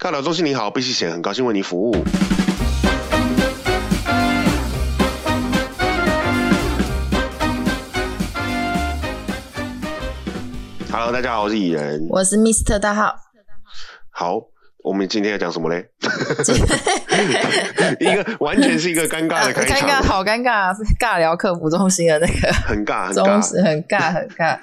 [0.00, 1.92] 尬聊中心你好，贝西贤很高兴为您服务。
[10.90, 12.06] Hello，大家好，我是蚁人。
[12.08, 13.14] 我是 Mr 大号。
[14.08, 14.40] 好，
[14.82, 15.90] 我们今天要讲什么嘞？
[18.00, 23.46] 一个完全是一个尴尬的开场，尴尬，好尴尬，尬聊客服中心的那个，很尬，很中尬。
[23.46, 24.58] 时很尬，很尬。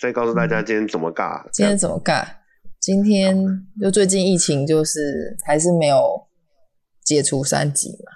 [0.00, 1.42] 再告诉大家今天怎么尬。
[1.52, 2.24] 今天怎么尬？
[2.88, 3.36] 今天
[3.78, 6.26] 就最近疫情就是还是没有
[7.04, 8.10] 解除三级嘛。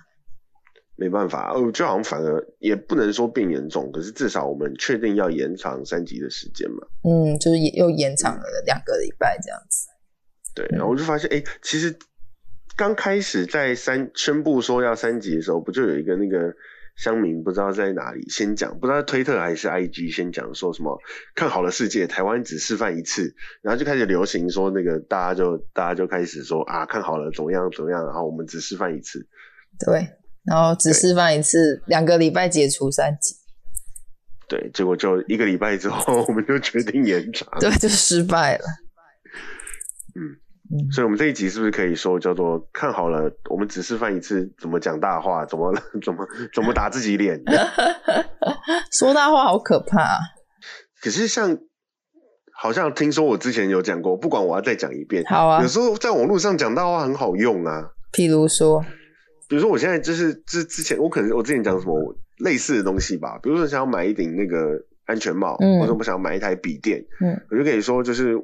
[0.96, 6.86] 没办法，哦，就好像反而也不能说变严重，可是至少我们确定要延长三级的时间嘛。
[7.04, 9.88] 嗯，就是也又延长了两个礼拜这样子。
[10.54, 11.94] 对，然后我就发现，哎、其实
[12.74, 16.50] 刚开始在三宣布说要三级的时候，不就有一个那个
[16.96, 20.98] 乡民不知道在哪里先讲，不知道推特还是 IG 先讲说什么
[21.34, 29.26] 看好了世界，台湾只示范一次，然后就开始流行说那个大家就大家就开始说啊看好了怎么样怎么样，然后我们只示范一次。
[29.84, 30.06] 对，
[30.44, 33.34] 然后只示范一次，两个礼拜解除三级，
[34.48, 37.48] 对，结果就一个礼拜之后， 我们就决定延长。
[37.58, 38.64] 对，就失败了。
[40.14, 40.36] 嗯
[40.70, 43.30] 嗯，所以，我们这一集是不是可以说叫做看好了？
[43.50, 47.42] 我们只示范一次怎么讲大话，怎么 怎么怎么打自己脸。
[48.92, 50.18] 说大话好可怕、啊。
[51.02, 51.58] 可是像
[52.54, 57.90] 好像听说我之前有讲过，不管我要再讲一遍，好啊有，时候在网络上讲大话很好用啊。
[58.12, 58.80] 譬如说，
[59.48, 68.40] 比如说我现在就是之之前我可能我之前讲什么类似的东西吧，比如说想要买一顶那个安全帽，嗯或者我想要买一台笔电，嗯我就可以说就是。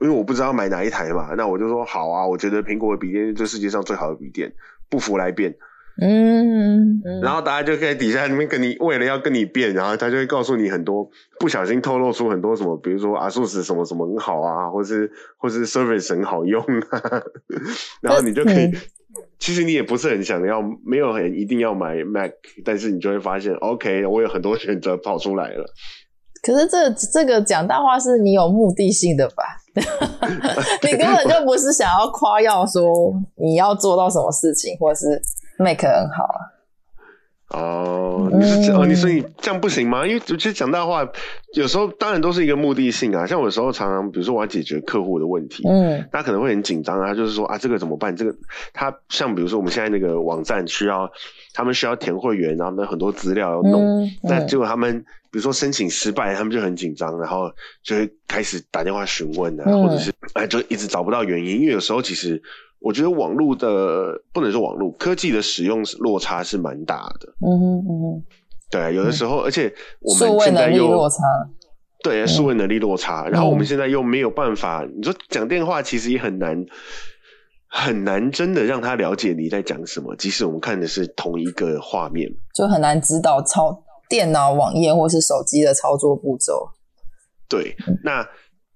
[0.00, 4.52] 因为我不知道买哪一台嘛，那我就说好啊，我觉得苹果的笔电是这世界上最好的笔电，
[4.88, 5.54] 不服来辩。
[6.00, 11.10] 嗯，嗯然后大家就可以底下那边跟你为了要跟你辩，然后他就会告诉你很多
[11.40, 17.22] 不小心透露出很多什么，比如说阿素斯什么什么很好啊，或是或是 Service 很好用啊，
[18.00, 18.74] 然后你就可以嗯，
[19.40, 22.30] 其实你也不是很想要，没有很一定要买 Mac，
[22.64, 25.66] 但是你就会发现，OK，我有很多选择跑出来了。
[26.40, 29.42] 可是这这个讲大话是你有目的性的吧？
[30.82, 32.82] 你根本就不是想要夸耀说
[33.36, 35.20] 你要做到什么事情，或是
[35.58, 36.57] make 很好啊。
[37.50, 40.06] 哦，你是这嗯哦，你说你这样不行吗？
[40.06, 41.08] 因为其实讲大话，
[41.54, 43.26] 有时候当然都是一个目的性啊。
[43.26, 48.14] 像我有时候常常，比如说我要解决客户的问题，嗯他可能会很紧张啊，就是说啊，这个怎么办？
[48.14, 48.34] 这个
[48.74, 51.10] 他像比如说我们现在那个网站需要，
[51.54, 54.98] 他们需要填会员，然后呢很多资料要弄，嗯那嗯结果他们
[55.30, 57.50] 比如说申请失败，他们就很紧张，然后
[57.82, 62.42] 就会开始打电话询问啊，嗯或者是哎就一直找不到原因，因为有时候其实
[62.80, 68.24] 我觉得网络的不能说网络科技的使用落差是蛮大的，嗯哼嗯哼，
[68.70, 71.16] 对，有的时候而且我们数位能力现在又落差。
[72.04, 73.66] 对，数位能力落差，然后我们嗯。
[73.66, 76.64] 现在又没有办法，你说讲电话其实也很难，
[77.66, 82.30] 很难真的让他了解你在讲什么，即使我们看的是同一个画面。
[82.54, 86.68] 就很难指导操电脑、网页或是手机的操作步骤。
[87.48, 87.74] 对，
[88.04, 88.24] 那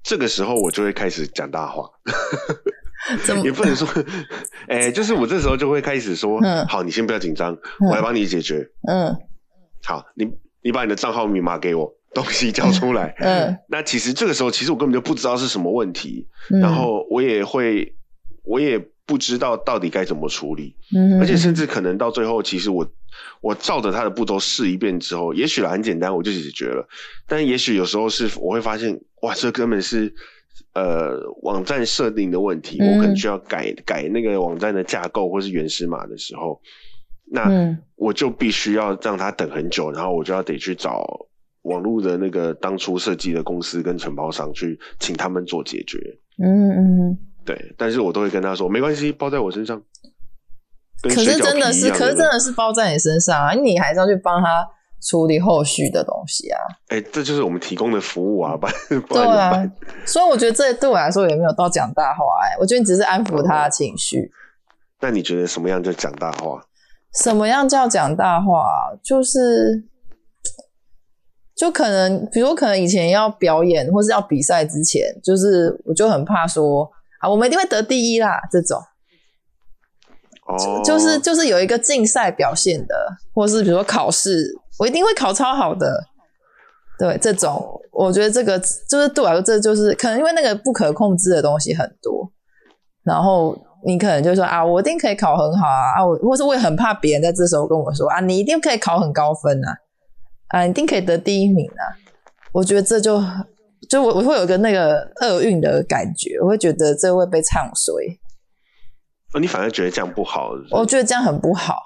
[0.02, 1.88] 这个时候我就会开始讲大话，
[3.24, 3.88] 怎么也不能说，
[4.68, 6.66] 哎、就是我这时候就会开始说，嗯。
[6.66, 7.88] 好，你先不要紧张，嗯。
[7.88, 8.68] 我来帮你解决。
[8.88, 9.16] 嗯。
[9.84, 10.30] 好，你
[10.62, 13.14] 你把你的账号密码给我，东西交出来。
[13.18, 13.56] 嗯。
[13.68, 17.94] 那其实这个时候，其实我根本就不知道是什么问题，嗯，然后我也会，
[18.44, 22.88] 我也不知道到底该怎么处理，嗯，而且甚至可能到最后，其实我
[23.40, 26.86] 我照着他的步骤试一遍之后，也许很简单我就解决了，
[27.26, 30.14] 但也许有时候是我会发现，哇，这根本是
[30.74, 36.60] 呃网站设定的问题，嗯我可能需要改改那个网站的架构或是原始码的时候，
[37.30, 41.28] 那嗯我就必须要让他等很久，然后我就要得去找。
[41.62, 45.96] 网络的那个当初设计的公司跟承包商去请他们做解决，
[46.42, 47.18] 嗯嗯。
[47.44, 49.80] 对，但是我都会跟他说没关系，包在我身上。
[51.02, 53.54] 可是真的是，可是真的是包在你身上啊！
[53.54, 54.68] 你还是要去帮他
[55.02, 56.58] 处理后续的东西啊。
[56.88, 59.70] 哎、这就是我们提供的服务啊，不然不对啊
[60.06, 64.30] 所以我觉得这对我来说也没有到讲大话哎、我觉得你只是安抚他的情绪。
[65.00, 66.64] 那你觉得什么样叫讲大话？
[67.20, 68.96] 什么样叫讲大话啊？
[69.02, 69.84] 就是，
[71.54, 76.90] 就可能，比如可能以前要表演或是要比赛之前，就是我就很怕说
[77.20, 78.80] 啊，我们一定会得第一啦这种。
[80.46, 82.94] 哦，就是就是有一个竞赛表现的，
[83.34, 86.08] 或是比如说考试，我一定会考超好的。
[86.98, 88.58] 对，这种我觉得这个
[88.88, 92.30] 就是对我来说，这就是可能因为那个不可控制的东西很多，
[93.02, 99.76] 然后你可能就说啊，我一定可以考很好啊，啊，我或是我也很怕别人在这时候跟我说啊，你一定可以考很高分啊，
[100.48, 101.98] 啊，你一定可以得第一名啊。
[102.52, 103.20] 我觉得这就
[103.88, 107.94] 就我我会有一个那个厄运的感觉，我会觉得这会被唱衰。
[109.34, 110.50] 哦，你反而觉得这样不好？
[110.70, 111.76] 我觉得这样很不好。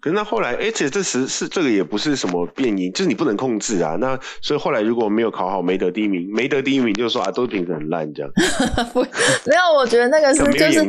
[0.00, 3.96] 可是那后来，而且这时是这个也不是什么变因，就是你不能控制啊。
[4.00, 8.32] 那所以后来如果没有考好，没得第一名，没得第一名就说啊，都是评审很烂这样。
[8.94, 10.80] 不，没有，我觉得那个是就是，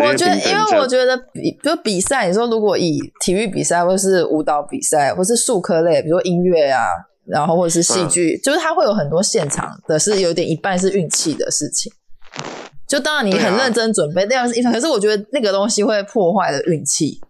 [0.00, 6.88] 我觉得因为我觉得比就比赛，你说如果以体育比赛或是舞蹈比赛或是数科类，比如说音乐啊，
[7.24, 11.92] 然后或者是戏剧，就是它会有很多现场的是有点一半是运气的事情。
[12.88, 17.20] 就当然你很认真准备那样是一可是我觉得那个东西会破坏了运气。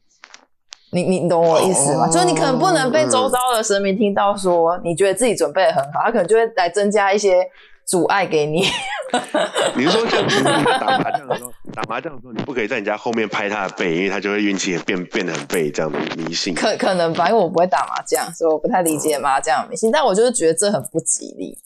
[1.02, 2.08] 你你懂我意思吗？
[2.08, 7.46] 就是你可能不能被周遭的神明听到说你觉得自己准备的很好，他可能就会来增加一些
[7.84, 8.64] 阻碍给你。
[9.76, 16.54] 你是说，像打麻将的时候，打麻将的时候，你不可以在人家后面拍他的背，因为他就会运气变变得很背，这样的迷信。
[16.54, 19.92] 可可能吧，因为我不会打麻将，所以我不太理解麻将迷信。
[19.92, 21.56] 但我就是觉得这很不吉利。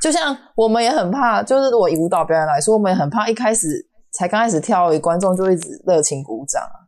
[0.00, 6.86] 就像我们也很怕，就是我以舞蹈表演来说，我们也很怕一开始才刚开始跳，观众就一直热情鼓掌啊。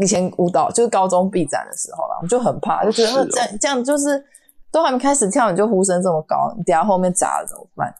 [0.00, 4.24] 以前舞蹈就是高中毕展的时候啦，我们就很怕，就觉得这样这样就是
[4.72, 7.94] 都还没开始跳，你就呼声这么高，你等下后面砸了怎么办？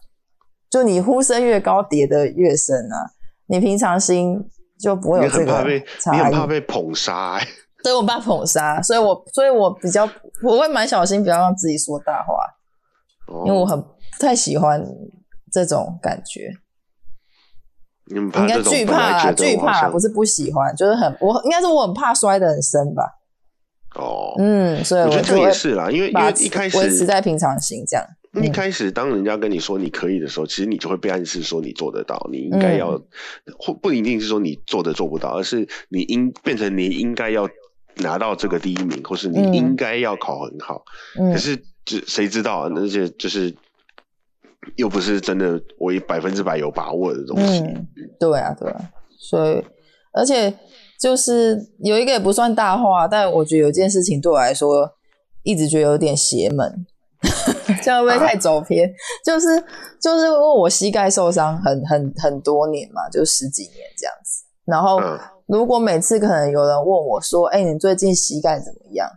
[0.71, 3.11] 就你呼声越高，叠的越深啊！
[3.47, 4.49] 你平常心
[4.79, 5.53] 就不会有这个
[6.01, 6.17] 差异。
[6.17, 7.41] 你很怕被捧杀，
[7.83, 10.09] 对我怕捧杀，所以我所以我比较
[10.45, 12.35] 我会蛮小心，不要让自己说大话，
[13.45, 13.89] 因为我很不
[14.21, 14.81] 太喜欢
[15.53, 16.53] 这种感觉。
[18.09, 23.05] 应该惧怕，惧怕不是不喜欢，就是很我应该是我很怕摔得很深吧。
[23.95, 28.05] 哦，嗯，所以我觉得这也是啦，因为因为一开始维持在平常心这样。
[28.43, 33.01] 一开始当人家跟你说你可以的时候，其实你就会被暗示说你做得到，你应该要
[33.59, 37.49] 或不一定是说你做的做不到，而是你应变成你应该要
[37.97, 40.83] 拿到这个第一名，或是你应该要考很好。
[41.33, 43.55] 可是只谁知道那些就是。
[44.77, 47.61] 又不是真的，我百分之百有把握的东西。
[47.61, 49.65] 嗯，对啊，对啊，所以
[50.13, 50.53] 而且
[51.01, 54.91] 就是有一个也不算大话，但我觉得有件事情对我来说
[55.43, 56.87] 一直觉得有点邪门，
[57.83, 58.93] 这样会不会太走偏？
[59.25, 59.47] 就是
[60.01, 64.45] 就是因为我膝盖受伤很很很多年嘛，就十几年这样子。
[64.67, 65.01] 然后
[65.47, 69.09] 如果每次可能有人问我说：“哎，你最近膝盖怎么样？”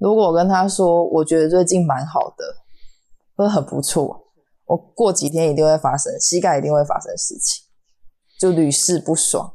[0.00, 2.44] 如果我跟他说：“我觉得最近蛮好的，
[3.36, 4.24] 会很不错。”
[4.66, 7.64] 我过几天一定会发生，膝盖一定会发生事情，
[8.38, 9.54] 就屡试不爽。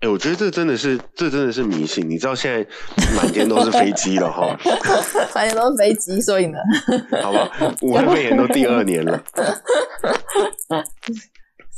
[0.00, 2.08] 哎，我觉得这真的是，这真的是迷信。
[2.10, 2.66] 你知道现在
[3.14, 4.58] 满天都是飞机了哈，
[5.32, 6.58] 满天都是飞机，所以呢，
[7.22, 7.48] 好吧，
[7.82, 9.22] 武汉肺炎都第二年了，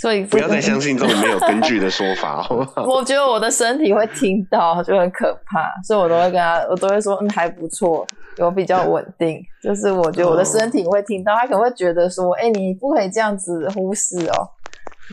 [0.01, 2.85] 所以不要再相信这种没有根据的说法， 好不好？
[2.85, 8.07] 我觉得我的身体会听到，就很可怕，所以我都会跟他，我都会说，嗯，还不错。
[8.37, 14.51] 有比较稳定，就是我觉得我的身体会听到，他可能会觉得说，哎，你不可以这样子忽视哦。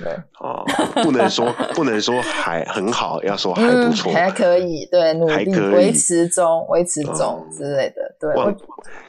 [0.03, 0.65] 对，哦，
[1.03, 8.15] 不能说不能说还很好，要说还不错，还可以，对，努力维持中，维持中之类的。
[8.19, 8.33] 对，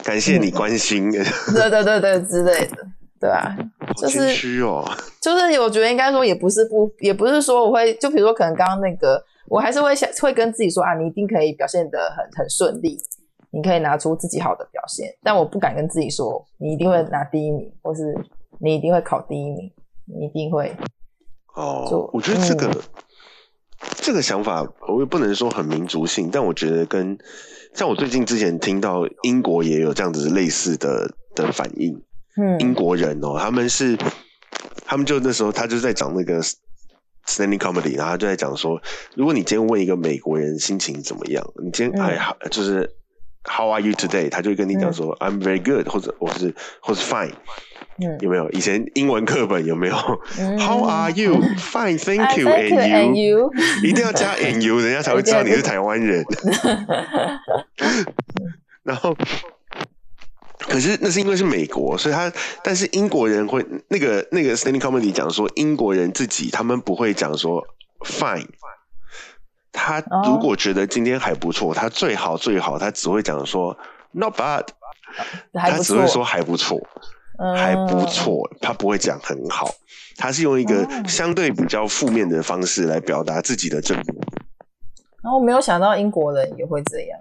[0.04, 1.10] 感谢你关心。
[1.54, 2.76] 对对对对，之类的，
[3.22, 3.56] 对啊，
[3.96, 4.84] 就是虚哦，
[5.22, 12.98] 就是我觉得应该说也不是不，也不是说我会，就比如说可能刚刚那个，我还是会想会跟自己说啊，你一定可以表现的很很顺利。
[13.54, 18.02] 你可以拿出自己好的表现，但我不敢跟自己说你一定会拿第一名，或是
[18.58, 19.70] 你一定会考第一名，
[20.06, 20.74] 你一定会。
[21.54, 22.74] 哦，我觉得这个
[23.96, 27.18] 这个想法，我也不能说很民族性，但我觉得跟
[27.74, 32.02] 像我最近之前听到英国也有这样子类似的的反应。
[32.36, 33.96] 嗯，英国人哦，他们是
[34.84, 36.42] 他们就那时候他就在讲那个
[37.26, 38.80] standing comedy，然后就在讲说，
[39.14, 42.96] 如果你今天问一个美国人心情怎么样，你今天哎好就是。
[43.44, 44.30] How are you today？
[44.30, 47.32] 他就会跟你讲说，I'm very good，或者我是或是 fine，
[48.20, 48.48] 有没有？
[48.50, 49.96] 以前英文课本有没有
[50.60, 53.50] ？How are you？Fine，thank you，and you，
[53.82, 56.24] 一定要加 and you，人家才会知道你是台湾人。
[58.84, 59.12] 然后，
[60.68, 67.66] 可是那是因为是美国，所以他但是英国人会那个那个 standing comedy 讲说，英国人自己他们不会讲说
[68.00, 68.46] fine。
[69.72, 73.76] 他如果觉得今天还不错，他最好最好，他只会讲说
[74.12, 74.66] not bad，
[75.52, 76.78] 他只会说还不错，
[77.56, 79.70] 还不错，他不会讲很好，
[80.16, 84.06] 他是用一个相对比较负面的方式来表达自己的正面。
[85.22, 87.18] 然后没有想到英国人也会这样。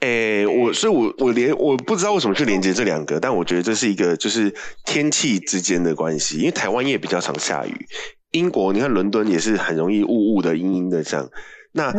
[0.00, 4.54] 诶，我所以，我我连我不知道为什么去连接这两个，但我觉得这是一个就是
[4.84, 7.86] 天气之间的关系，因为台湾也比较常下雨。
[8.32, 11.28] 英国，你看伦敦也是很容易雾雾的、阴阴的这样。
[11.72, 11.92] 那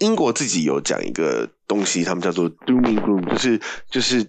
[0.00, 4.22] 英国自己有讲一个东西，他们叫做 dooming gloom，就是就是，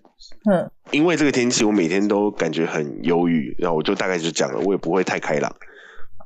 [0.49, 5.53] 嗯，因为这个天气，我每天都感觉很忧郁，然后我就大概就讲了，我也不会太开朗。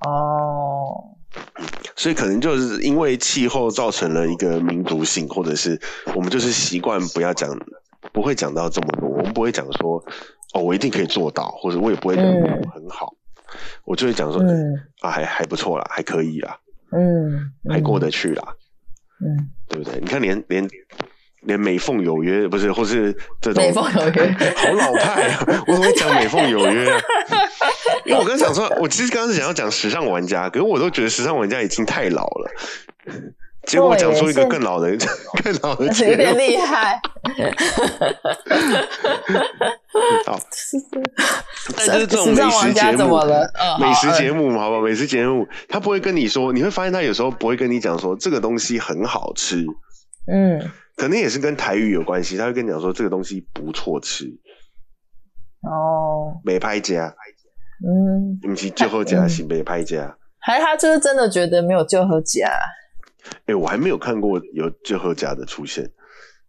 [0.06, 1.11] 哦，
[1.96, 5.80] 所以可能就是因为气候造成了一个民族性，或者是
[6.16, 7.50] 我们就是习惯不要讲，
[8.12, 10.04] 不会讲到这么多，我们不会讲说
[10.54, 13.14] 哦，我一定可以做到，或者我也不会讲嗯很好，
[13.86, 14.74] 我就会讲说、嗯。
[15.02, 16.58] 啊，还还不错啦，还可以啦，
[16.92, 18.44] 嗯，还过得去啦，
[19.24, 20.00] 嗯，对不对？
[20.00, 20.68] 你看连连
[21.42, 24.32] 连美凤有约不是，或是这种美凤有约。
[24.56, 25.64] 好老派啊！
[25.68, 27.02] 我怎么会讲美凤有约啊？
[28.06, 32.52] 因为我刚想说，我其实刚刚是想要讲时尚玩家，可是我都觉得时尚玩家已经太老了，
[33.66, 34.90] 结果讲出一个更老的、
[35.44, 36.48] 更老的有结点论。
[36.48, 37.00] 厉害。
[40.26, 40.40] 好，
[41.76, 43.20] 但就是这种美食节目
[43.80, 44.82] 美食好节目，好吧？
[44.82, 49.66] 美食节目，他不会跟你说，你会发现他有时候不会跟你讲说这个东西很好吃，
[50.32, 54.26] 嗯，可能也是跟台语有关系，他会跟你讲说这个东西不错吃，
[55.62, 57.14] 哦，美拍家，
[57.84, 60.16] 嗯，不是最后家嗯是美拍家。
[60.40, 62.50] 还是他就是真的觉得没有救和家
[63.46, 65.88] 哎、我还没有看过有最后家的出现，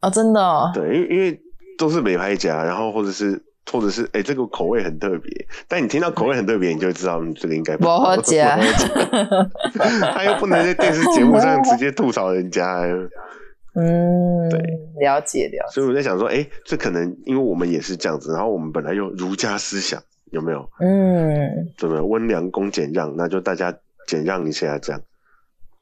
[0.00, 1.38] 哦，真的哦，对，因为因为
[1.76, 3.38] 都是美拍家，然后或者是
[3.70, 8.68] 或者是哎、这个口味很特别，但你听到口味很特别，你就知道你这个应该不好加不好
[9.74, 12.64] 加 他又不能在电视节目上直接吐槽人家，
[13.74, 14.58] 嗯，对，
[15.00, 20.68] 了解了解，所以我在想说，哎、这可能因为我们也是这样子，然后我们本来又儒家思想，有没有？
[20.80, 22.00] 嗯对不对？
[22.00, 23.72] 温良恭俭让，那就大家
[24.06, 25.00] 俭让一下，这样。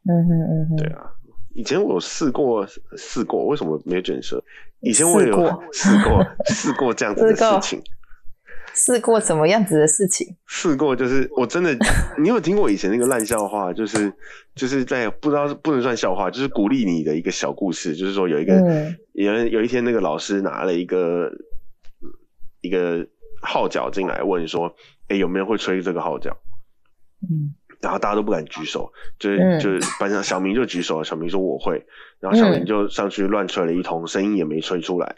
[0.09, 1.11] 嗯哼嗯哼，对啊，
[1.55, 2.67] 以前我试过
[2.97, 4.43] 试过，为什么没有卷舌？
[4.81, 5.35] 以前我有
[5.73, 7.83] 试过 试过这样子的事情，
[8.73, 10.27] 试过什么样子的事情？
[10.47, 11.77] 试过就是我真的，
[12.19, 13.73] 你有听过以前那个烂笑话？
[13.75, 14.11] 就是
[14.55, 21.31] 就是在不知道不能算笑话，就是鼓励你的一个小故事，就是说有一个、嗯有人有一天那个老师拿了一个
[22.63, 23.07] 一个
[23.41, 24.75] 号角进来问说，
[25.09, 26.37] 哎、有没有人会吹这个号角？
[27.23, 27.55] 嗯。
[27.81, 29.59] 然后大家都不敢举手，就是、嗯。
[29.59, 31.87] 就是班上小明就举手了，小明说我会，
[32.19, 35.17] 然后小明嗯就上去乱吹了一通，声音也没吹出来，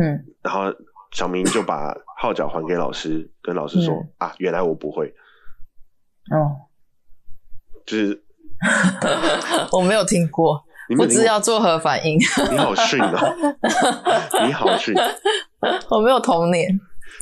[0.00, 0.24] 嗯。
[0.42, 0.74] 然后
[1.12, 5.14] 小明就把号角还给老师，跟老师说、嗯啊，原来我不会，
[6.30, 6.68] 哦，
[7.84, 8.22] 就是
[9.72, 12.18] 我没有听过，你不知要作何反应，
[12.50, 13.36] 你好逊哦，
[14.46, 14.94] 你好逊，
[15.90, 16.68] 我没有童年。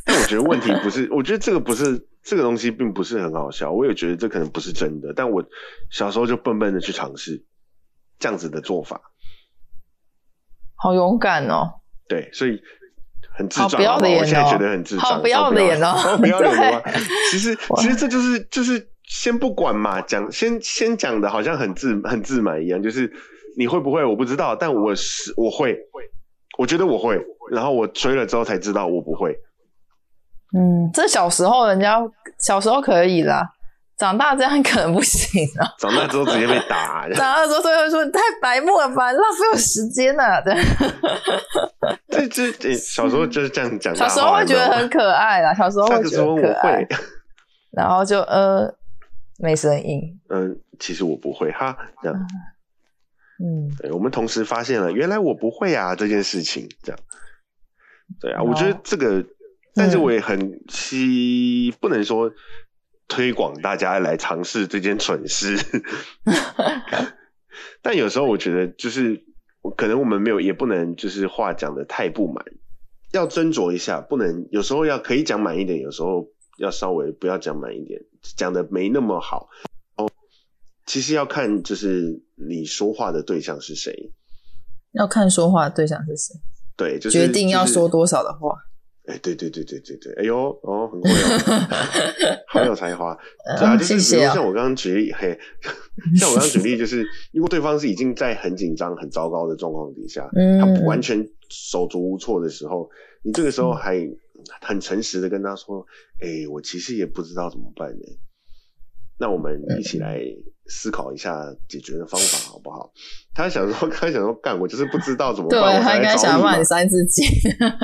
[0.06, 5.44] 但我觉得问题不是，我觉得这个不是这个东西并不是很好笑，我也觉得这可能不是真的，但我
[5.90, 7.44] 小时候就笨笨的去尝试
[8.18, 9.00] 这样子的做法，
[10.76, 11.80] 好勇敢哦！
[12.08, 12.62] 对，所以
[13.34, 16.90] 很智障，好不要脸哦我现在觉得很智障，好不要脸哦好不要脸 的话？
[17.30, 23.12] 其实其实这就是就是先不管嘛，讲先先讲的好像很自很自满一样，就是
[23.58, 25.76] 你会不会我不知道，但我是我会，
[26.58, 27.20] 我觉得我会，
[27.50, 29.36] 然后我吹了之后才知道我不会，
[30.54, 31.98] 嗯，这小时候人家
[32.38, 33.42] 小时候可以啦，
[33.96, 35.66] 长大这样可能不行啊。
[35.80, 40.54] 长大之后直接被打， 长大之后就会说你太白目了吧，浪费我时间呢、 对，
[42.08, 46.76] 这这这小时候就是这样讲，小时候会觉得很可爱啦，小时候会觉得可爱。
[46.78, 46.88] 会，，
[47.72, 48.72] 然后就呃
[49.38, 52.16] 没声音，嗯，其实我不会哈，这样。
[53.42, 53.68] 嗯。
[53.78, 56.98] 对，我们同时发现了，原来我不会啊这件事情，这样。
[58.20, 59.22] 对啊，哦我觉得这个，
[59.76, 62.32] 但是我也很希不能说
[63.06, 65.56] 推广大家来尝试这件蠢事，
[67.82, 69.22] 但有时候我觉得就是
[69.76, 72.44] 可能我们没有，也不能就是话讲的太不满，
[73.12, 76.26] 要斟酌一下，不能有时候要可以讲满一点，有时候
[76.58, 78.00] 要稍微不要讲满一点，
[78.36, 79.48] 讲的没那么好。
[80.86, 84.12] 其实要看就是你说话的对象是谁，
[84.92, 86.34] 要看说话的对象是谁，
[86.76, 88.56] 对，就是决定要说多少的话。
[89.06, 93.16] 哎，对对对对对对，哎呦哦，很会哦， 好有才华。
[93.58, 95.38] 对啊，嗯就是比如像我刚刚举例，嘿，
[96.16, 102.90] 像我刚刚举例，就是如果对方是已经在很紧张、很糟糕的状况底下，嗯他完全手足无措的时候，
[103.22, 103.96] 你这个时候还
[104.60, 105.86] 很诚实的跟他说
[106.20, 108.04] ：“哎，我其实也不知道怎么办呢。”
[109.18, 110.20] 那我们一起来
[110.68, 112.92] 思考一下解决的方法，好不好？
[113.34, 117.24] 他想说， 他想说，干，我就是不知道怎么对办，我他才应该想要来找你嘛骂你三字经。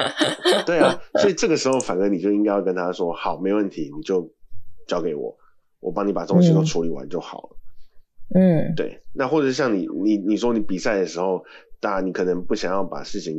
[0.67, 4.33] 对啊，所以这个时候反正你就应该要跟他说，好，没问题，你就
[4.87, 5.37] 交给我，
[5.81, 7.57] 我帮你把东西都处理完就好了。
[8.35, 11.45] 嗯对，那或者像你你你说你比赛的时候，
[11.81, 13.39] 当然你可能不想要把事情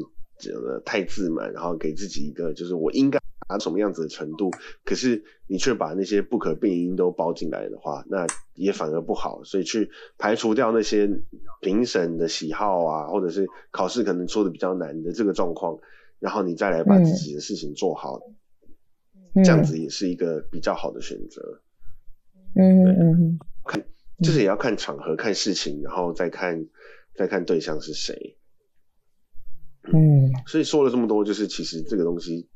[0.86, 4.52] 太自满，然后给自己一个就是我应该达到什么样子的程度，
[4.84, 9.44] 可是你却把那些不可病因都包进来的话，那也反而不好。
[9.44, 11.10] 所以去排除掉那些
[11.62, 15.78] 评审的喜好啊，或者是考试可能出的比较难的这个状况，
[16.20, 18.20] 然后你再来把自己的事情做好，
[19.36, 21.62] 嗯这样子也是一个比较好的选择。
[22.56, 23.40] 嗯嗯嗯
[24.20, 26.68] 就是也要看场合、看事情，然后再看
[27.16, 28.38] 再看对象是谁。
[29.92, 32.48] 嗯所以说了这么多，就是其实这个东西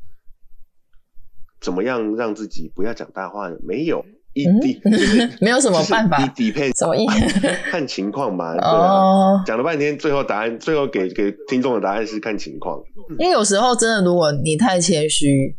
[1.67, 3.57] 怎么样让自己不要讲大话呢？
[3.61, 8.53] 没有一嗯底、就是 没有什么办法就是 depend 什么意思看情况吧。
[8.53, 12.81] 对讲了半天，最后答案最后给给听众的答案是看情况。
[13.19, 15.57] 因为有时候真的，如果你太谦虚，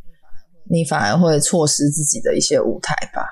[0.70, 3.22] 你反而会错失自己的一些舞台吧。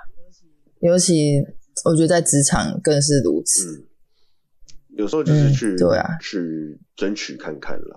[0.81, 1.41] 尤其
[1.87, 3.65] 我觉得在职场更是如此。
[3.71, 7.97] 嗯，有时候就是嗯去、对啊去争取看看啦。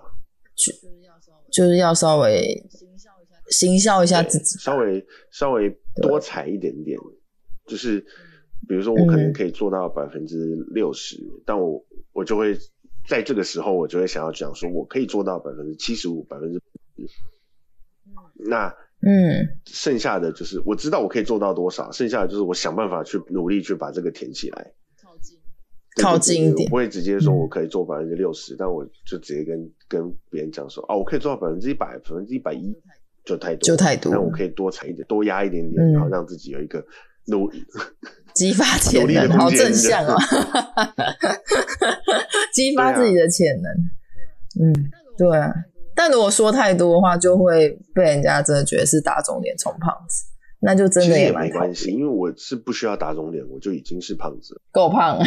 [1.52, 2.64] 就是要稍微
[3.50, 5.70] 行销一下自己，稍微稍微
[6.02, 6.98] 多踩一点点，
[7.66, 8.00] 就是
[8.68, 9.32] 比如说我可能嗯。
[9.32, 12.56] 可以做到百分之六十，但我我就会
[13.08, 16.60] 在这个时候，我就会想要讲说，我可以做到百分之七十五、百分之
[18.36, 19.58] 那嗯。
[19.66, 24.72] 剩下的就是我知道我可以做到多少，剩下的就是我想办法去努力去把这个填起来。
[25.02, 25.38] 靠近，
[26.02, 27.38] 靠近一点我不会直接说嗯。
[27.38, 32.74] 我可以做百分之六十，但我就直接跟跟别人讲说，哦，我可以做到百分之一百、百分之一百一，
[33.24, 34.12] 就太多，就太多。
[34.12, 35.92] 但我可以多踩一点，多压一点点，嗯。
[35.92, 36.84] 然后让自己有一个
[37.26, 37.50] 努
[38.34, 40.16] 激发潜 能，好正向哦，
[42.54, 44.66] 激发自己的潜能。
[44.66, 44.72] 嗯，
[45.16, 45.52] 对啊。
[45.94, 50.24] 但如果说太多的话，就会被人家真的觉得是打肿脸充胖子，
[50.60, 54.54] 那就真的蛮讨没关系，因为我是不需要打肿脸，我就已经是胖子。
[54.54, 55.18] 了，够胖，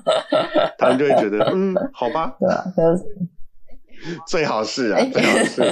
[0.78, 2.64] 他们就会觉得，嗯，好吧，对啊。
[4.26, 5.62] 最好是啊哎，最好是。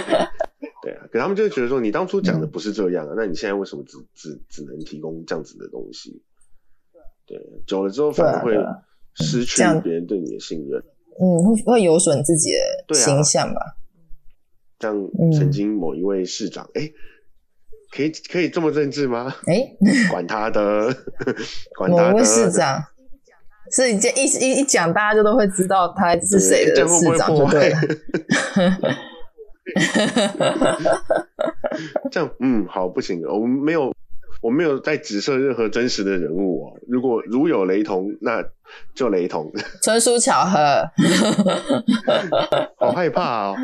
[0.82, 6.22] 对啊，可他们就会觉得说，你当初讲的不是这样啊，那你现在为什么只只只能提供这样子的东西？
[7.26, 8.54] 对，久了之后反而会
[9.14, 10.82] 失去别人对你的信任。
[11.20, 12.50] 嗯，会会有损自己
[12.86, 13.60] 的形象吧？
[14.80, 16.90] 像嗯曾经某一位市长，哎、
[17.94, 19.34] 可以可以这么政治吗？
[19.46, 19.76] 哎，
[20.10, 20.94] 管他的，
[21.76, 22.10] 管他的。
[22.12, 22.82] 某位市长
[23.72, 27.78] 是一件一一一讲，大家就都会知道他是谁的市长，就对了。？
[32.10, 33.92] 这样，嗯，好，不行，我们没有，
[34.42, 36.72] 我没有在指涉任何真实的人物哦。
[36.88, 38.42] 如果如有雷同，那
[38.94, 39.50] 就雷同。
[39.82, 40.58] 纯属巧合。
[42.78, 43.56] 好害怕哦！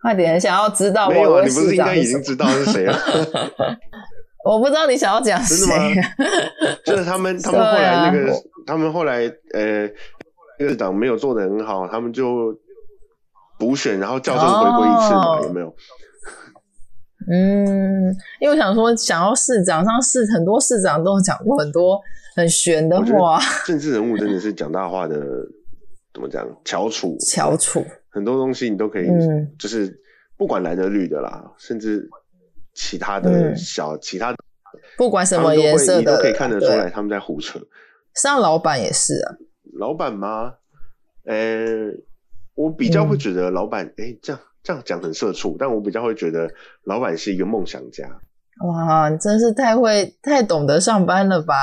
[0.00, 1.84] 快点，想要知道没有啊，你不是应？
[1.84, 2.98] 该已经知道是谁了？
[4.44, 6.02] 我不知道你想要讲真的谁吗。
[6.84, 9.88] 就是他们，他们后来那个，啊他们后来呃，
[10.58, 12.52] 那个市长没有做的很好，他们就
[13.62, 15.72] 补选，然后校正回归一次嘛，哦有没有？
[17.30, 22.00] 嗯，因为我想说，想要市长，上市很多市长都有讲过很多
[22.34, 25.16] 很玄的话， 政治人物真的是讲大话的，
[26.12, 26.44] 怎么讲？
[26.64, 27.84] 翘楚，翘楚。
[28.10, 29.96] 很多东西你都可以，嗯就是
[30.36, 32.10] 不管蓝的绿的啦，甚至
[32.74, 34.38] 其他的嗯小、其他的，
[34.96, 37.60] 不管什么颜色的，你都可以看得出对来他们在胡扯。
[38.14, 39.36] 像老板也是啊，
[39.78, 40.54] 老板吗？
[41.24, 41.86] 呃，
[42.54, 46.48] 我比较会觉得老板，哎、这样这样讲很社畜，但我比较会觉得
[46.84, 48.04] 老板是一个梦想家。
[48.68, 51.54] 哇，你真是太会、太懂得上班了吧？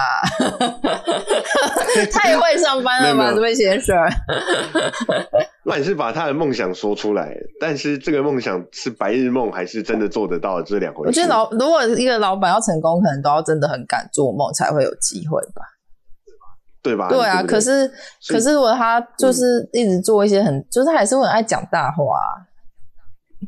[2.12, 3.96] 太会上班了吧，这位先生？
[5.64, 11.08] 老板是把他的梦想说出来，但是这个梦想是白日梦还是真的做得到，这是两回事。
[11.08, 15.62] 我觉得老如果一个老板要成功，可能都要真的很敢做梦，才会有机会吧。
[16.82, 17.10] 对吧？
[17.10, 17.92] 对啊，不可是
[18.28, 22.48] 可是如果他就是一直做一些很，就是还是会很爱讲大话啊、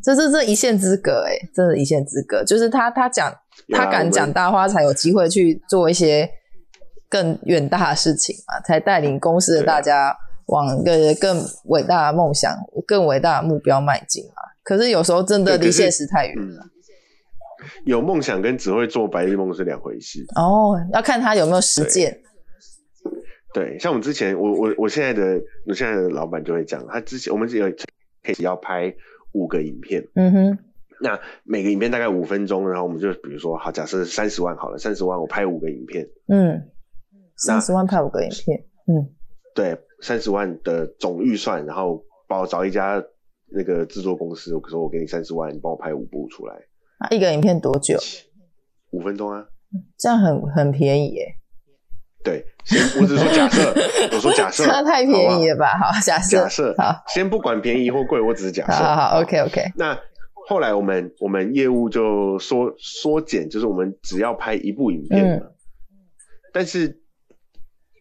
[0.04, 3.34] 这这这一线之隔哎、真的一线之隔，就是他他讲
[3.70, 6.30] 他敢讲大话，才有机会去做一些
[7.10, 10.16] 更远大的事情嘛，才带领公司的大家
[10.48, 12.54] 往一个更伟大的梦想、
[12.86, 14.42] 更伟大的目标迈进嘛。
[14.64, 16.64] 可是有时候真的离现实太远嗯了。
[17.86, 20.26] 有梦想跟只会做白日梦是两回事。
[20.36, 22.22] 哦，要看他有没有实践。
[23.54, 27.66] 对，像我们之前，我我我现在的我现在的老板就会讲，他之前我们有
[28.24, 28.94] case 要拍
[29.34, 30.58] 五个影片，嗯哼，
[31.02, 36.70] 那每个影片大概五分钟，然后我们就比如说，好，假设三十万好了，三十万我拍五个影片，嗯，
[37.36, 39.10] 三十万拍五个影片，嗯
[39.54, 43.04] 对，三十万的总预算，然后帮我找一家
[43.54, 46.56] 那个制作公司，我说我给你三十万，你帮我拍五部出来，
[47.00, 47.98] 啊一个影片多久？
[48.92, 49.46] 五分钟啊。
[49.98, 51.36] 这样很很便宜耶，
[52.24, 53.74] 对，先我只是说假设，
[54.12, 55.78] 我说假设， 那太便宜了吧？
[55.78, 58.74] 好，假设假设好，先不管便宜或贵，我只是假设。
[58.74, 59.98] 好，OK OK，那
[60.48, 65.52] 后来我们我们业务就缩缩减，就是我们只要拍一部影片嗯。
[66.54, 67.00] 但是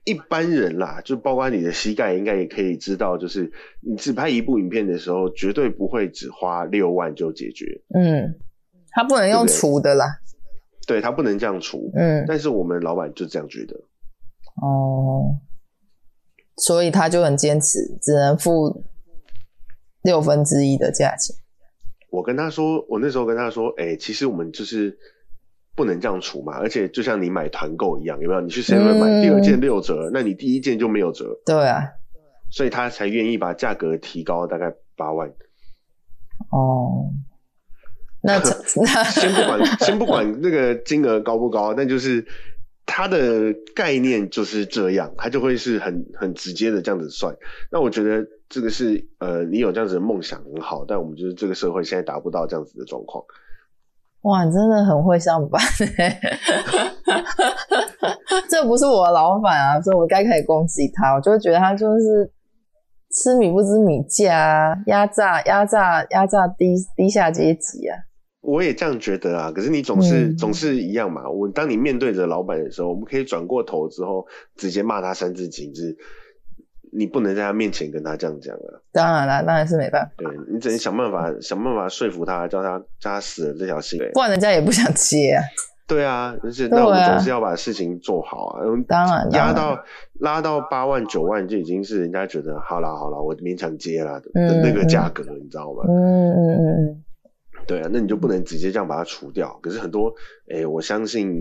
[0.05, 7.67] 一般人啦，就包括你的膝盖，应该也可以知道，就是你只拍一部影片的时候，绝对不会只花六万就解决。
[7.95, 8.35] 嗯，
[8.91, 10.07] 他不能用除的啦，
[10.87, 11.93] 对他不能这样除。
[11.95, 13.77] 嗯，但是我们老板就这样觉得，
[14.61, 15.41] 哦，
[16.57, 18.85] 所以他就很坚持，只能付
[20.03, 21.35] 六分之一的价钱。
[22.11, 24.99] 我跟他说，我那时候跟他说，哎、其实我们就是
[25.77, 28.41] 不能这样处嘛，而且就像你买团购一样，有没有？
[28.41, 31.85] 你去 seven 买嗯第二件六折，那你第一件就没有折，对啊，
[32.51, 35.29] 所以他才愿意把价格提高大概八万。
[36.51, 37.13] 哦，
[38.23, 42.27] 那那 先不管先不管那个金额高不高，但就是
[42.93, 47.33] 它的概念就是这样，它就会是很很直接的这样子算。
[47.71, 53.25] 那我觉得这个是呃，你有这样子的梦想很好，但我们就是这个社会现在达不到这样子的状况。
[54.23, 55.63] 哇，你真的很会上班
[55.97, 56.21] 欸
[58.51, 61.15] 这不是我的老板啊，所以我该可以攻击他。
[61.15, 62.31] 我就会觉得他就是
[63.15, 67.97] 吃米不知米价啊，压榨压榨压榨低低下阶级啊。
[68.41, 71.29] 我也这样觉得啊，可是你总是、嗯总是一样嘛。
[71.29, 74.27] 我当你面对着老板的时候，我们可以转过头之后
[74.57, 75.97] 直接骂他三字经，就是
[76.93, 78.81] 你不能在他面前跟他这样讲啊。
[78.93, 84.01] 当然啦，当然是没办法，对你只能想办法想办法说服他，叫他叫他死了这条心。
[84.15, 85.43] 然人家也不想接啊。
[85.87, 88.63] 对啊，而且啊那我们总是要把事情做好啊。
[88.65, 89.77] 嗯当然压到
[90.21, 94.31] 拉到八万九万就已经是人家觉得好啦好啦，我勉强接了的
[94.63, 95.83] 那个价格，你知道吗？
[95.89, 97.05] 嗯嗯嗯嗯，
[97.71, 99.57] 对啊，那你就不能直接这样把它除掉。
[99.63, 100.13] 可是很多，
[100.49, 101.33] 诶，我相信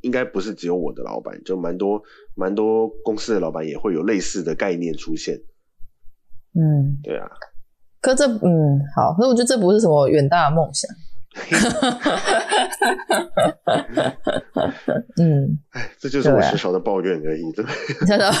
[0.00, 2.02] 应该不是只有我的老板，就蛮多
[2.34, 5.36] 蛮多公司的老板也会有类似的概念出现。
[6.54, 7.28] 嗯，对啊，
[8.00, 10.90] 可这嗯好，可是我觉得这不是什么远大的梦想。
[15.18, 17.52] 嗯， 哎，这就是我小小的抱怨而已。
[17.52, 17.62] 对，
[18.06, 18.30] 真的。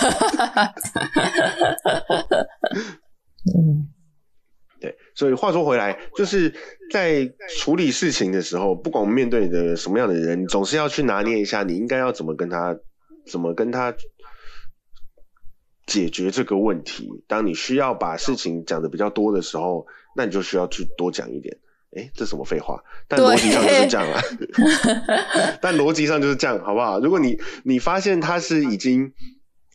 [3.54, 3.99] 嗯对，
[5.20, 6.50] 所以话说回来，就是
[6.90, 12.74] 在处理事情的时候，不管面对的什么样的人，你总是要去拿捏一下，你应该要怎么跟他，
[13.26, 13.94] 怎么跟他
[15.84, 17.22] 解决这个问题。
[17.28, 21.54] 当你需要把事情讲的比较多的时候，那你就需要去多讲一点。
[21.94, 22.82] 哎，这什么废话？
[23.06, 24.22] 但对逻辑上就是这样啊。
[25.60, 26.98] 但逻辑上就是这样，好不好？
[26.98, 29.12] 如果你你发现他是已经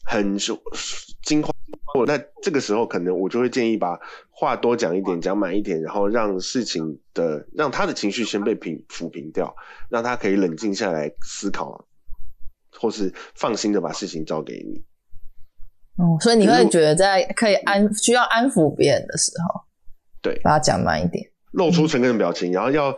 [0.05, 0.37] 很
[1.23, 1.51] 惊慌，
[2.05, 9.55] 那这个时候可能我就会建议把话多讲一点，讲满一点，然后让事情的让他的情绪先被平抚平掉，
[9.89, 11.87] 让他可以冷静下来思考，
[12.71, 14.83] 或是放心的把事情交给你。
[15.97, 19.61] 哦，所以你会觉得在可以安需要安抚别人的时候，
[20.21, 21.31] 对，把它讲慢一点。
[21.51, 22.95] 露出诚恳的表情，然后要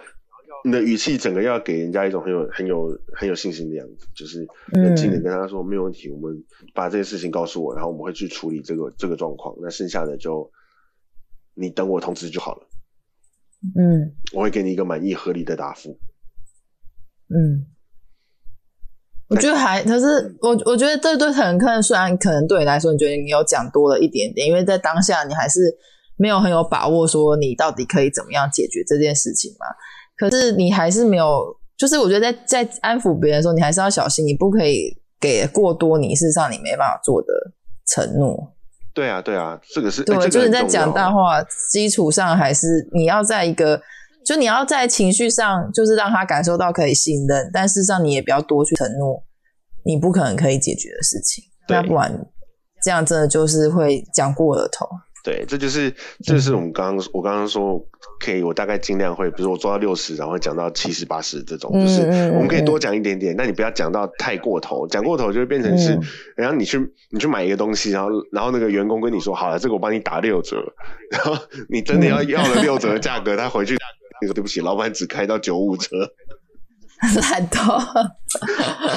[0.68, 10.52] 你的语气整个要给人家一种很有很有很有信心的样子，就是冷静的跟他说、没有问题，我们把这些事情告诉我，然后我们会去处理这个这个状况，那剩下的就
[11.54, 12.68] 你等我通知就好了，
[13.78, 15.98] 嗯我会给你一个满意合理的答复。
[17.30, 17.66] 嗯，
[19.30, 20.06] 我觉得还，可是
[20.42, 25.60] 我我觉得这对很可能，虽然可能对你来说，你觉得你有讲多了一点点，因为在当下你还是
[26.18, 29.66] 没有很有把握，说你到底可以怎么样解决这件事情嘛。
[30.18, 37.28] 可是你还是没有，就是我觉得在在安抚别人的时候，你还是要小心，你不可以给过多你事实上你没办法做的
[37.86, 38.54] 承诺。
[38.94, 43.80] 对啊，对啊，这个是对，就是在讲大话基础上，还是你要在一个，
[44.26, 49.24] 就你要在情绪上，就是让他感受到可以信任，但事实上你也不要多去承诺
[49.86, 52.26] 你不可能可以解决的事情，对那不然
[52.84, 54.88] 这样真的就是会讲过了头。
[55.24, 55.92] 对，这就是
[56.24, 57.78] 这就是我们刚刚我刚刚说
[58.20, 62.02] 可以，我大概尽量会，比如说我做到六十，然后讲到七十八十这种，嗯就是
[62.34, 66.02] 我们可以多讲一点点，但你不要讲到太过头，讲过头就会变成是嗯，
[66.38, 70.64] 然后你去你去买一个东西，然后然后那个员工跟你说好了，这个我帮你打六折，
[71.12, 71.36] 然后
[71.70, 73.76] 你真的要嗯要了六折的价格，他回去
[74.22, 75.90] 你说对不起，老板只开到九五折，
[77.22, 77.78] 烂透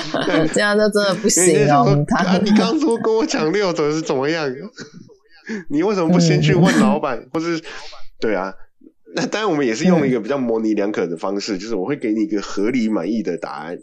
[0.54, 1.84] 这样就真的不行哦。
[1.84, 4.48] 说他啊，你刚刚说跟我讲六折是怎么样？
[5.70, 7.62] 你为什么不先去问老板，或是
[8.20, 8.54] 对啊？
[9.14, 13.78] 那当然，我们也是用一个比较模棱两可的方式，就是我会给你一个合理满意的答案。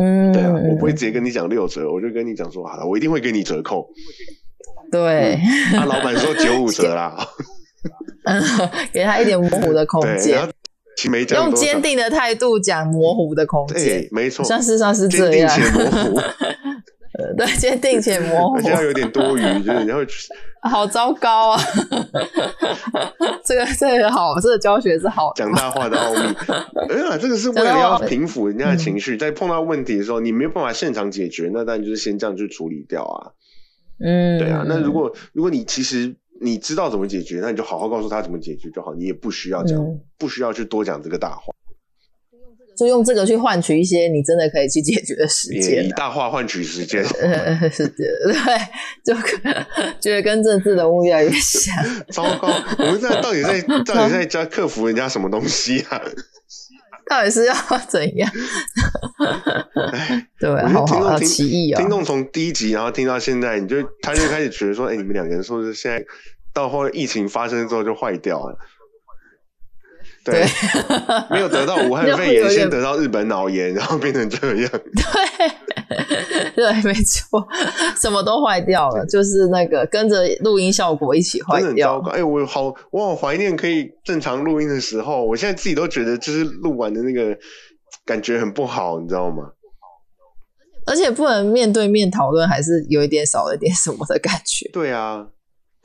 [0.00, 3.88] 嗯，对啊，我不会直接跟你讲六折，我就跟你讲说，好了，我一定会给你折扣。
[4.90, 5.34] 对，
[5.76, 7.14] 啊，老板说九五折啦，
[8.92, 10.48] 给他一点模糊的空间
[11.34, 16.20] 用坚定的态度讲模糊的空间对，，没错，像事实上是坚定这样，且模糊，
[17.18, 20.06] 呃 对，坚定且模糊而且，要有点多余，就是 你会
[20.62, 21.60] 好糟糕啊！
[23.44, 26.20] 这个这个好，这个教学是好的讲大话的奥秘。
[26.90, 33.32] 哎呀，这个是为了要平抚人家的情绪，在碰到问题的时候，你没有办法现场解决，那当然就是先这样去处理掉啊。
[34.00, 41.54] 嗯，对啊，那如果如果你其实你知道怎么解决，那你就好好告诉他怎么解决就好，你也不需要讲，嗯不需要去多讲这个大话。
[42.78, 45.86] 就用这个去换取一些你真的可以去解决的时也间啊。
[45.86, 48.34] 以大话换取时间，呃， 是的，对，
[49.04, 49.14] 就
[50.00, 51.74] 觉得跟政治人物越来越像。
[52.12, 52.48] 糟糕！
[52.78, 56.00] 我们在到底在到底在教克服人家什么东西啊？
[57.10, 57.54] 到底是要
[57.88, 58.30] 怎样？
[60.38, 61.80] 对，好好好奇异哦。
[61.80, 66.04] 听众从第一集然后听到现在，你就他就开始觉得说，哎、你们两个人是不是现在
[66.52, 68.58] 到后来疫情发生之后就坏掉了？
[70.30, 70.46] 对，
[71.30, 74.70] 没有得到武汉肺炎， 先得到日本脑炎，然后变成这样。
[74.70, 77.46] 对， 对，没错，
[78.00, 81.98] 什么都坏掉了，就是那个跟着录音效果一起坏掉。
[82.10, 85.24] 哎、我好，我好怀念可以正常录音的时候。
[85.24, 87.36] 我现在自己都觉得，就是录完的那个
[88.04, 89.52] 感觉很不好，你知道吗？
[90.86, 94.70] 而且不能面对面讨论，还是有一点少了一点什么的感觉。
[94.72, 95.26] 对啊，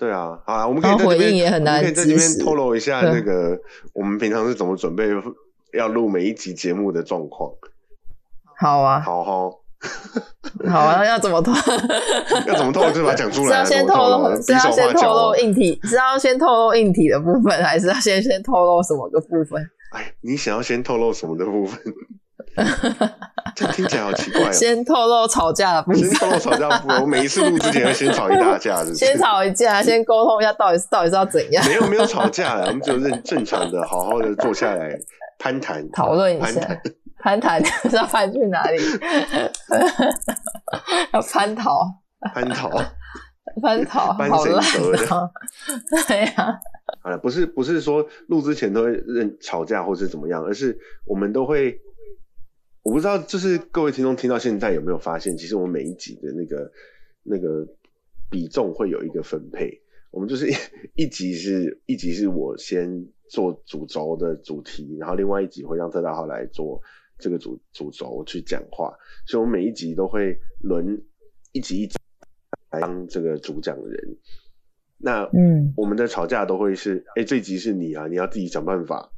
[0.04, 3.58] 对啊，好啊，我们可以在这边回应也很难可以在这边透露一下那个
[3.94, 5.08] 我们平常是怎么准备
[5.72, 7.50] 要录每一集节目的状况。
[8.58, 9.62] 好啊，好好，
[10.70, 11.54] 好啊，要怎么透？
[12.48, 13.74] 要怎么透就把它讲出是来是。
[13.74, 15.36] 要先透露，是要先透露。
[15.38, 19.64] 硬体，是要先透露硬体的部分，还是要先先透露什么个部分？
[19.94, 21.80] 哎，你想要先透露什么的部分？
[23.56, 24.52] 这听起来好奇怪哦。
[24.52, 34.98] 先透露吵架的部分，先透露吵架部分，我每一次录之前要先吵一大架，是不是先吵一架， 先沟通一下到底是到底是要怎样没有没有吵架了，我们只有认正常的好好的坐下来
[35.40, 36.62] 攀谈讨论一下
[37.20, 37.64] 攀谈。
[37.66, 38.78] 是 要攀去哪里？
[41.14, 41.80] 要攀讨，
[42.34, 42.70] 攀讨。
[43.62, 45.30] 攀讨，搬谁好烂得的哦！
[46.08, 46.60] 对呀，
[47.04, 51.78] 好了，不是不是说录之前都会认吵架或是怎么样，而是我们都会，
[52.84, 56.72] 我不知道，就是各位听众听到现在有没有发现，其实我们每一集的那个
[57.24, 57.66] 那个
[58.30, 60.54] 比重会有一个分配，我们就是一
[60.96, 66.82] 一集是一集是我先做主轴的主题，然后另外一集会让特大号来做
[67.18, 68.94] 这个主主轴去讲话，
[69.26, 71.02] 所以我每一集都会轮
[71.54, 71.98] 一集一集
[72.72, 74.18] 来当这个主讲人。
[74.98, 79.14] 那嗯，我们的吵架都会是，哎、这集是你啊，你要自己想办法。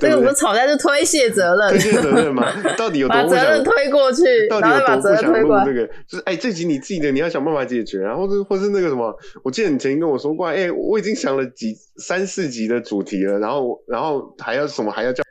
[0.00, 2.50] 这个不是吵架，就推卸责任推，卸责任吗？
[2.76, 3.62] 到底有多把责任？
[3.64, 5.86] 推过去，到底有责多不想任推过这个？
[6.08, 9.14] 就是哎、这集你自己的，你要想办法解决然后是或是那个什么，
[9.44, 15.22] 我记得你曾经跟我说过，哎、我已经想了几三四集的主题了，然后然后还要什么还要叫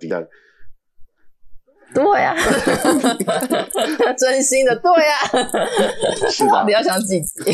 [0.00, 0.22] 这样，
[1.92, 2.34] 对呀、
[4.16, 5.16] 真心的，对呀、
[6.30, 6.72] 是吧到底？
[6.76, 7.50] 要想几集？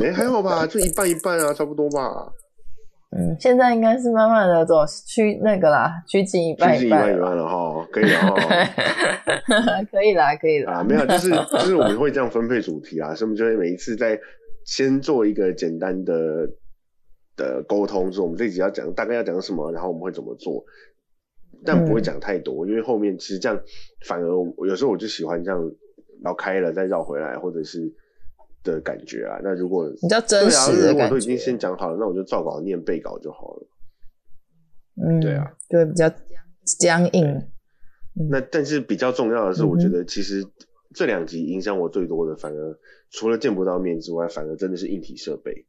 [0.00, 2.30] 哎、还好吧，就一半一半啊，差不多吧，
[3.18, 8.34] 嗯，现在应该是慢慢的走趋那个啦，趋近一半趋近一半一半了哈，可以了哈。
[9.90, 10.74] 可以啦，可以啦。
[10.74, 14.18] 啊，没有，就是就是我们会这样分配主题啊， 所以我们就会每一次在
[14.64, 16.14] 先做一个简单的
[17.36, 20.64] 的沟通，说我们这集要讲大概要讲什么，然后我们会怎么做，
[21.64, 23.58] 但不会讲太多，因为后面其实这样
[24.06, 25.60] 反而我有时候我就喜欢这样
[26.22, 27.92] 绕开了再绕回来，或者是
[28.62, 29.38] 的感觉啊。
[29.42, 33.68] 那如果比较真实的感如果都已经，先讲好了，那我就照稿念背稿就好了。
[35.00, 36.12] 嗯，对啊，就会比较
[36.78, 37.48] 僵硬。
[38.30, 40.44] 那但是比较重要的是，我觉得其实
[40.92, 42.78] 这两集影响我最多的，反而
[43.10, 45.66] 除了见不到面之外，反而真的是硬体设备，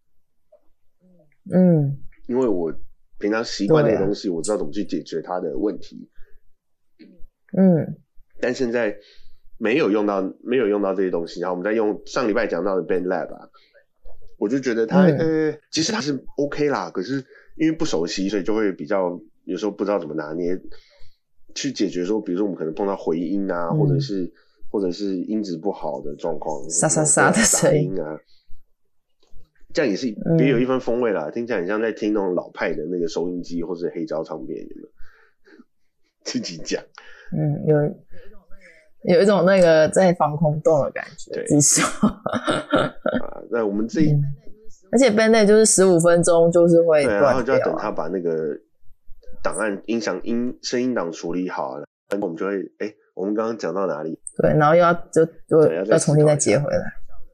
[1.53, 2.73] 嗯，因为我
[3.19, 6.09] 平常习惯那东西，我知道怎么去解决它的问题，
[7.55, 7.99] 嗯，
[8.39, 8.97] 但现在
[9.59, 13.49] 没有用到没有用到这些东西，然后我们再用上礼拜讲到的 Band Lab 啊，
[14.39, 15.17] 我就觉得它、嗯。
[15.17, 17.23] 呃其实它是 OK 啦，可是
[17.57, 20.59] 因为不熟悉，所以就会比较有时候不知道怎么拿捏
[21.53, 24.31] 去解决说，比如说我们可能碰到回音啊，嗯或者是
[24.71, 27.91] 或者是音质不好的状况，沙沙沙的杂声音。
[27.91, 28.17] 音啊。
[29.73, 30.37] 这样也是嗯。
[30.37, 34.89] 别有一番风味啦，听起来很像在听那种老派的那个收音机或是黑胶唱片，有没有？
[36.23, 36.83] 自己讲，
[37.31, 37.75] 嗯，有
[39.03, 42.07] 有一种那个在防空洞的感觉，对至少。
[42.07, 42.21] 啊，
[43.51, 44.23] 那我们自己、嗯
[44.91, 47.43] 而且 b a n d 就是十五分钟就是会对啊，然后。
[47.43, 48.57] 就要等他把那个
[49.43, 54.19] 档案音响音声音档处理好了，然后我们就会哎，我们刚刚讲到哪里？
[54.41, 56.83] 对，然后又要就就要要重新再接回来，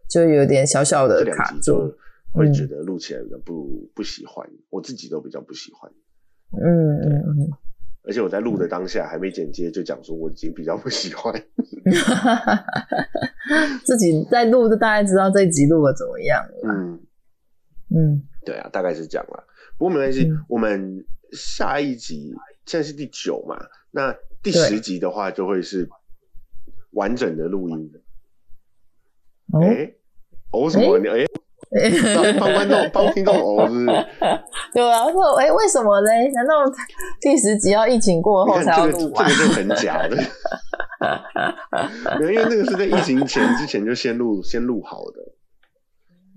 [0.09, 1.97] 就有点小小的卡集就住。
[2.33, 5.89] 会觉得录起来比较不不喜欢，我自己都比较不喜欢。
[6.61, 7.49] 嗯嗯嗯。
[8.07, 11.33] 而且我在录的当下还没剪接，就讲说我已经比较不喜欢。
[13.83, 16.69] 自己在录就大概知道这一集录的怎么样了。
[16.69, 16.99] 嗯，
[17.95, 19.43] 嗯对啊，大概是这样啦。
[19.77, 22.33] 不过没关系，嗯我们下一集
[22.65, 23.57] 现在是第九嘛，
[23.91, 25.87] 那第十集的话就会是
[26.91, 27.91] 完整的录音。
[29.53, 29.93] 哦哎、
[30.51, 30.97] 哦什么？
[30.99, 31.25] 你哎
[32.39, 33.97] 帮观众、帮听众哦，是不是？
[34.75, 36.29] 对啊，说哎，为什么嘞？
[36.33, 36.65] 难道
[37.21, 39.29] 第十集要疫情过后才要录完？
[39.29, 40.17] 这个就很假的。
[42.19, 45.21] 没有，因为那个是在疫情前之前就先录、先录好的。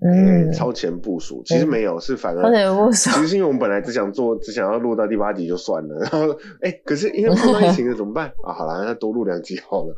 [0.01, 3.09] 嗯，超前部署，其实没有，是反而超前部署。
[3.09, 8.53] 其实是因为我们本来只想做，只想要录到第八集就算了，然后哎，可是因为碰到疫情了怎么办啊？
[8.53, 9.93] 好了，那多录两集好了，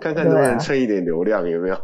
[0.00, 1.76] 看看能不能蹭一点流量，有没有？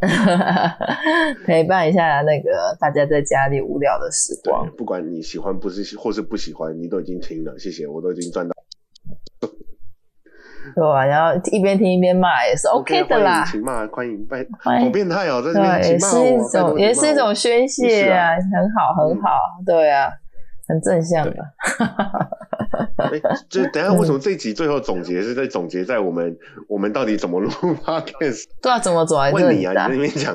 [1.46, 4.68] 陪伴一下那个大家在家里无聊的时光。
[4.76, 8.54] 不管你喜欢不是或是不喜欢，你都已经听了，谢谢，我都已经赚到。
[10.74, 11.04] 对吧？
[11.04, 13.44] 然后一边听一边骂也是 OK 的啦。
[13.44, 19.28] 请骂，欢迎拜，好变态哦，在这边也是一种，也是一种宣泄啊，很好，很好，
[19.66, 20.10] 对啊，
[20.66, 21.34] 很正向的。
[22.96, 26.36] 哎，就 等下为什么这集最后总结是在总结在我们
[26.68, 27.50] 我们到底怎么录
[27.84, 28.44] podcast？
[28.62, 29.72] 对啊，怎么走来这里啊？
[29.72, 30.34] 你在那边讲。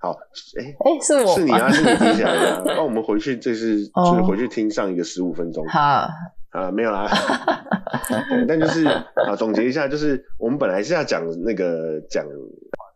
[0.00, 0.10] 好，
[0.58, 2.62] 哎哎，是我，是你啊，是你听起来的。
[2.66, 5.66] 那我们回去，这是就是回去听上一个十五分钟。
[5.68, 6.08] 好。
[6.50, 7.10] 啊，没有啦，
[8.46, 12.24] 但就是啊，总结一下，就是我们本来是要讲那个讲，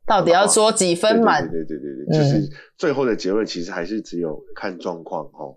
[0.06, 1.42] 到底要说几分满？
[1.50, 5.56] 对对对对，就是最后的结论其实还是只有看状况哦，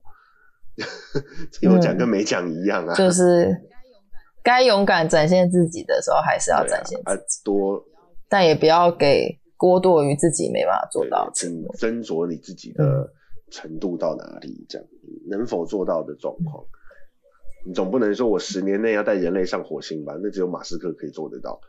[1.62, 3.55] 有讲跟没讲一样啊，就是
[4.43, 7.84] 该勇敢展现自己的时候还是要展现自己，多，
[8.29, 13.12] 但也不要给过多于自己没办法做到，斟斟酌你自己的
[13.51, 14.88] 程度到哪里，这样。
[15.29, 16.65] 能否做到的状况。
[17.65, 20.17] 你总不能说我十年内要带人类上火星吧？
[20.23, 21.60] 那只有马斯克可以做得到。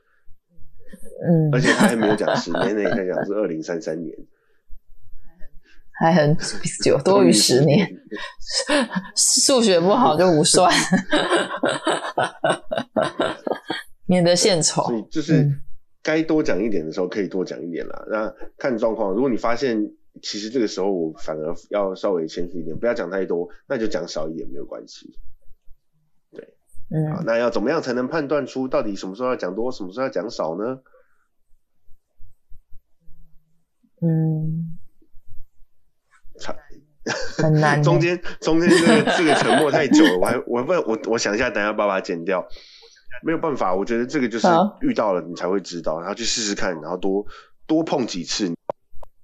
[1.23, 4.17] 嗯，而且他还没有讲十年内， 他讲是二零三三年，
[6.01, 6.37] 还很
[6.83, 7.89] 久，多于十年。
[9.17, 10.73] 数学不好就无算，
[14.07, 14.83] 免得献丑。
[14.85, 15.49] 所以就是
[16.03, 18.05] 该多讲一点的时候可以多讲一点啦。
[18.09, 19.79] 那看状况，如果你发现
[20.23, 25.15] 其实这个时候我反而要稍微谦虚一点，不要讲太多，那就讲少一点没有关系。
[26.31, 26.55] 对
[26.91, 30.81] 嗯，那要怎么样才能判断出到底什么时候要讲多，什么时候要讲少呢？
[34.05, 34.79] 嗯，
[37.37, 37.83] 很难。
[37.83, 42.47] 中间中间这个这个沉默太久了，我还我问我我想一下，等下把它剪掉。
[43.25, 44.49] 没有办法，我觉得这个就是
[44.81, 47.25] 遇到了你才会知道，然后去试试看，然后多
[47.67, 48.53] 多碰几次。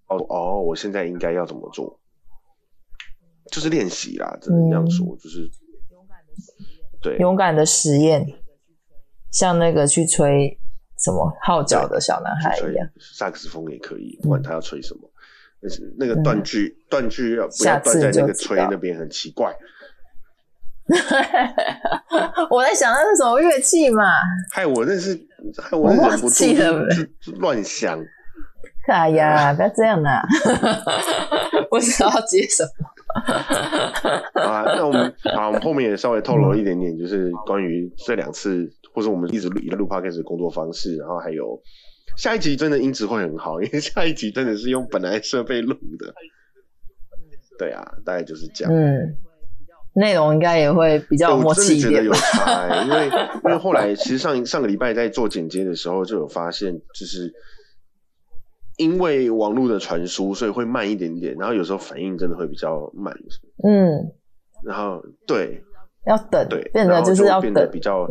[0.09, 2.01] 哦哦，我现在应该要怎么做？
[3.51, 5.51] 就是练习啦，只能这样说，就是。
[7.01, 8.27] 对，勇敢的实验，
[9.31, 10.59] 像那个去吹
[10.99, 15.09] 什么号角的小男孩一样，萨克斯风也可以，不管他要吹什么，
[15.99, 19.55] 那个断句断句要不要断在那个吹那边很奇怪。
[22.51, 24.05] 我在想那是什么乐器嘛？
[24.53, 25.15] 害我那是
[25.59, 26.45] 害我忍不住
[27.39, 27.99] 乱想。
[28.87, 30.23] 哎呀，不要这样啊！
[31.69, 32.71] 不知道接什么。
[34.43, 41.61] 啊，那我们好，我们后面也稍微透露一点点，就是关于这两次，或者我们一直录一个录 podcast 的工作方式，然后还有
[42.19, 46.13] 下一集真的音质会很好，因为下一集真的是用本来设备录的。
[47.59, 48.75] 对啊，大概就是这样。
[48.75, 49.17] 嗯，
[49.95, 52.05] 内容应该也会比较默契一点。
[52.05, 53.07] 有差，因为
[53.45, 57.33] 因为后来其实上上个礼拜在做剪接的时候，就有发现就是。
[58.77, 63.13] 因为网络的传输，所以会慢一点点，然后有时候反应真的会比较慢。
[63.65, 64.13] 嗯，
[64.65, 65.61] 然后对，
[66.07, 68.07] 要等，对，变得就是要变得比较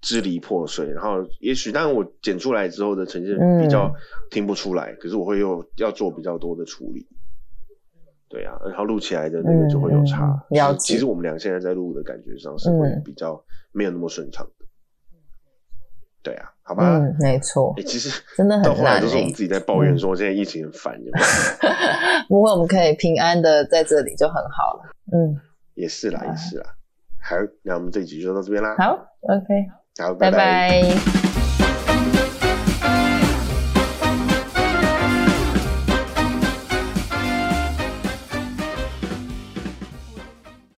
[0.00, 0.90] 支离破碎。
[0.90, 3.92] 然后也许，但是我剪出来之后的呈现比较
[4.30, 7.06] 听不出来，可是我会又要做比较多的处理。
[8.28, 10.38] 对啊，然后录起来的那个就会有差。
[10.78, 14.66] 其实我们俩现在在录的感觉上是会比较没有那么顺畅的。
[16.22, 16.52] 对啊。
[16.68, 17.72] 好吧，嗯，没错。
[17.78, 21.00] 哎，其实真的很到后来都是我们自己在抱怨说现在疫情很烦，
[22.28, 24.90] 不过我们可以平安的在这里就很好了。
[25.10, 25.40] 嗯，
[25.72, 26.66] 也是啦，也是啦。
[27.22, 28.76] 好，那我们这一集就到这边啦。
[28.76, 29.46] 好，OK，
[30.14, 31.27] 拜拜。